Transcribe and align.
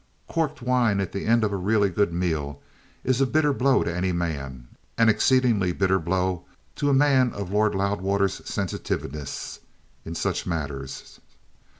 Corked 0.27 0.63
wine 0.63 0.99
at 0.99 1.11
the 1.11 1.27
end 1.27 1.43
of 1.43 1.53
a 1.53 1.57
really 1.57 1.89
good 1.91 2.11
meal 2.11 2.59
is 3.03 3.21
a 3.21 3.27
bitter 3.27 3.53
blow 3.53 3.83
to 3.83 3.95
any 3.95 4.11
man, 4.11 4.67
an 4.97 5.09
exceedingly 5.09 5.73
bitter 5.73 5.99
blow 5.99 6.43
to 6.77 6.89
a 6.89 6.91
man 6.95 7.31
of 7.33 7.51
Lord 7.51 7.75
Loudwater's 7.75 8.41
sensitiveness 8.43 9.59
in 10.03 10.15
such 10.15 10.47
matters. 10.47 11.19